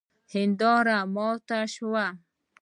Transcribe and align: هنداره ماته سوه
هنداره 0.33 0.97
ماته 1.15 1.59
سوه 1.75 2.07